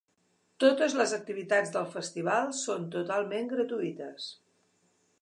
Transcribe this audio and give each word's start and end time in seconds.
Totes 0.63 0.95
les 0.99 1.13
activitats 1.17 1.75
del 1.77 1.87
festival 1.97 2.51
són 2.63 2.91
totalment 2.99 3.55
gratuïtes. 3.57 4.35